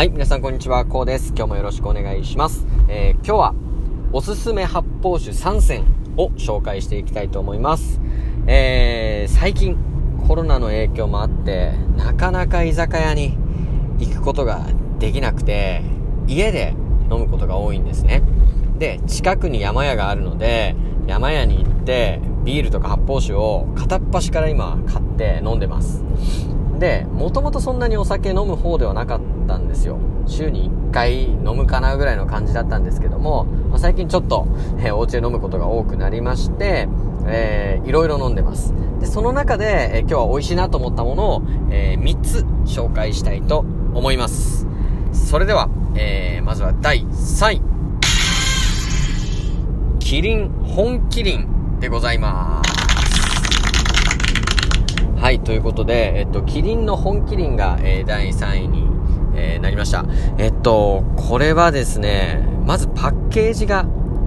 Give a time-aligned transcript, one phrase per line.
[0.00, 1.34] はい、皆さんこんにちは、こうです。
[1.36, 2.66] 今日もよろしくお願いします。
[2.88, 3.54] えー、今日は、
[4.14, 5.84] おすすめ発泡酒3選
[6.16, 8.00] を紹介していきたいと思います。
[8.46, 9.76] えー、最近、
[10.26, 13.36] コロナの影響もあって、なかなか居酒屋に
[13.98, 14.64] 行くことが
[14.98, 15.82] できなくて、
[16.26, 16.72] 家で
[17.12, 18.22] 飲むことが多いんですね。
[18.78, 20.76] で、近くに山屋があるので、
[21.08, 26.02] 山屋に行って、ビールとか発泡酒を片っ端から今買って飲んでます。
[26.80, 29.98] で、もともとそんなにお酒飲む方ではなかったんですよ。
[30.26, 34.48] 週に1回飲むかなぐらいの感じだったんですけども、まあ、最近ちょっと、
[34.78, 36.88] えー、お家で飲むことが多くなりまして、
[37.26, 38.74] えー、いろいろ飲んでます。
[38.98, 43.58] で、その中で、えー、今日は美味しいなと思ったものを、えー、3つ紹介したいと
[43.92, 44.66] 思います。
[45.12, 47.62] それでは、えー、まずは第3位。
[49.98, 52.69] キリン本キリンでございます。
[55.30, 58.84] はい、ということで、えっと、キリンの本キリンが、えー、第3位に、
[59.36, 60.04] えー、なりました。
[60.38, 63.84] えっと、これはですね、まずパッケージが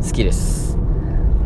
[0.00, 0.78] 好きです。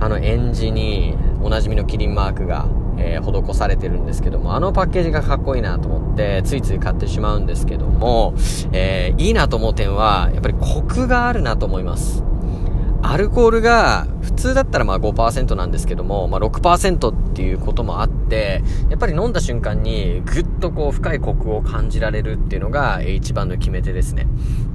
[0.00, 8.32] あの、エンジにおなじみのキリンマークが、えー、施されてるんですけども、あのパッケージがかっこいいなと思って、ついつい買ってしまうんですけども、
[8.72, 12.24] えー、いいなと思う点は、やっぱりコクがあるなと思います。
[13.06, 24.26] アルコールが普通だったらまあ5%なんですけども、まあ6%っていうこともあって、やっぱり飲んだ瞬間にぐっとこう深いコクを感じられるっていうのが一番の決め手ですね。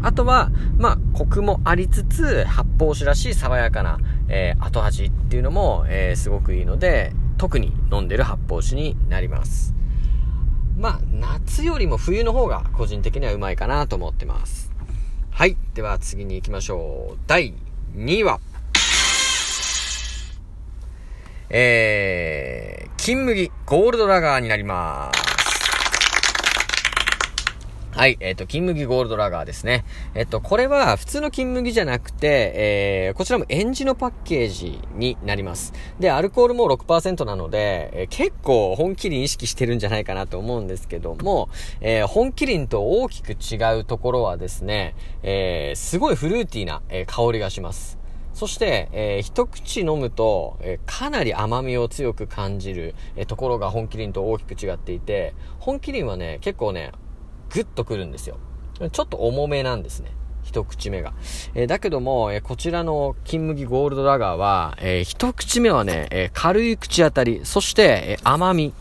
[0.03, 9.73] あとは、まあコクもありつつ発泡酒らしい爽やかな、えー、後味っていうのも、えー、すごくいいので、特に飲んでる発泡酒になります。
[10.77, 14.72] まあ夏よりも冬の方が個人的にはうまいかなと思ってます。
[15.31, 15.57] はい。
[15.73, 17.17] では次に行きましょう。
[17.25, 17.55] 第
[17.95, 18.40] 2位は、
[21.50, 25.28] えー、金麦ゴールドラガーになります。
[28.00, 29.83] はい、えっ、ー、と、金麦ゴールドラガーですね。
[30.16, 35.73] えっ、と、これは普通の金麦じゃなくて、えー、こちらもエンジのパッケージになります。
[36.00, 41.50] で、アルコールも6%なので、えー、結構本麒麟意識してるんじゃないかなと思うんですけども、
[41.81, 48.00] えー、本麒麟と大きく違うところはですね、えー、すごいフルーティーな、えー、香りがします。
[48.34, 56.94] そして、えー、一口飲むと、えー、かなり甘みを強く感じる、えー、ところが本麒麟と大きく違っていて、本麒麟はね、結構ね、
[57.50, 58.38] グッとくるんですよ。
[58.92, 60.12] ちょっと重めなんですね。
[60.44, 61.14] 一口目が。
[61.54, 68.74] えー、だけども、えー、こちらの金麦ゴールドラガーは、えー、一口目はね、え軽い口当たり、そして、え甘み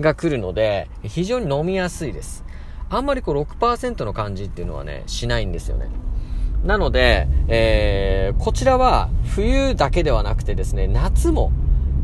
[0.00, 2.44] が来るので、非常に飲みやすいです。
[2.90, 5.88] あんまりこう6%の感じっていうのはね、しないんですよね。
[6.64, 11.52] なので、えこちらは冬だけではなくてですね、夏も、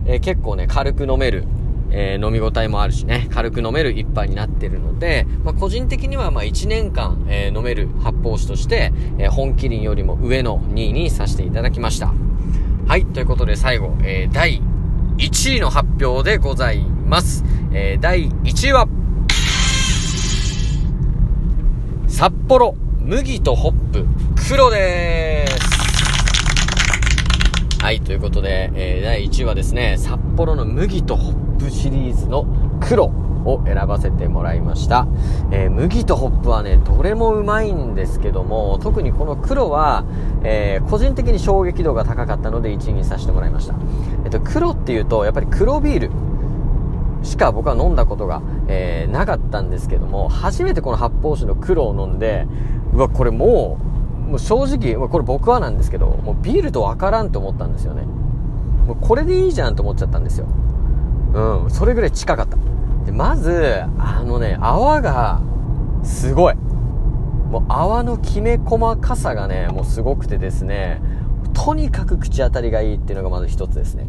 [0.07, 1.45] え結構ね、軽く飲める、
[1.91, 12.13] えー、飲み応えもあるしね、軽く飲める一杯になってるので、まあ、個人的にはまあ1年間、えー、飲める発泡酒として、えー、本麒麟よりも上の2位にさせていただきました。
[12.87, 14.63] はい、ということで最後、えー、第
[15.19, 17.45] 1位の発表でございます。
[17.73, 18.89] えー、第1位は、
[22.07, 24.07] 札幌麦とホップ
[24.49, 25.28] 黒です。
[27.81, 32.45] はい、ということで、えー、第1位はですね、札幌の麦とホップシリーズの
[32.81, 35.07] 黒を選ばせてもらいました。
[35.53, 40.05] えー、麦とホップはね、どれもうまいんですけども、特にこの黒は、
[40.43, 43.77] えー、個人的に衝撃度が高かったので1位にさせてもらいました。
[44.25, 46.11] えっと、黒っていうと、やっぱり黒ビール
[47.23, 52.49] しか僕は飲んだことが、え、なかったんですけども、初めてこの発泡酒の黒を飲んで、
[52.93, 53.98] うわ、これもう、
[54.29, 58.03] もう正直、これ僕はなんですけど、もうビールとわからんと思ったんですよね。
[58.87, 60.47] もうこれでいいじゃんと思っちゃったんですよ。
[61.35, 62.57] うん、それぐらい近かった。
[63.07, 65.41] で、まず、あのね、泡が、
[66.03, 66.55] すごい。
[67.51, 71.01] もう泡のきめ細かさがね、もうすごくてですね、
[71.55, 74.07] とにかく口当たりがいいっていうのがまず一つですね。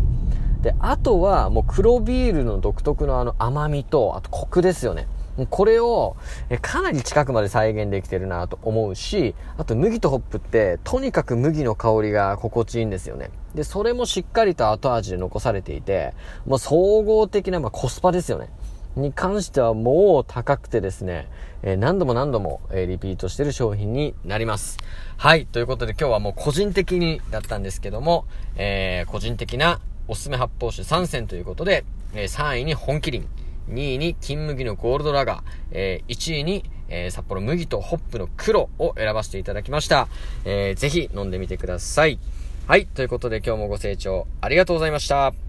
[0.62, 5.08] で、あとはもう黒ビールの独特のあの甘みと、あとコクですよね。
[5.48, 6.16] これを
[6.62, 13.32] かなり近くまで再現できてるなと思うし、あと麦とホップってとにかく麦の香りが心地いいんですよね。
[13.56, 16.14] で、それもしっかりと後味で残されていて、
[16.46, 18.50] もう総合的な、まあ、コスパですよね。
[18.96, 21.30] に関してはもう高くてですね、
[21.62, 24.78] えー、何度も何度も、え、リピートしてる商品になります。
[25.18, 25.46] はい。
[25.46, 28.26] ということで今日はもう個人的にだったんですけども、
[28.56, 33.28] えー、個人的なおすすめ発泡酒3選ということで、え3位に本麒麟、
[33.70, 40.08] 2位に金麦のゴールドラガー、え1位に、え札幌麦とホップの黒を選ばせていただきました。
[40.46, 42.20] えー、ぜひ飲んでみてください。
[42.68, 42.86] はい。
[42.86, 45.49] ということで今日もご清聴ありがとうございました。